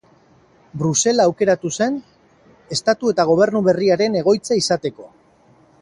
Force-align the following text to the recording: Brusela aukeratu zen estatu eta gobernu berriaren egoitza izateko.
Brusela 0.81 1.27
aukeratu 1.31 1.71
zen 1.77 1.99
estatu 2.77 3.13
eta 3.17 3.27
gobernu 3.33 3.63
berriaren 3.71 4.19
egoitza 4.23 4.63
izateko. 4.65 5.11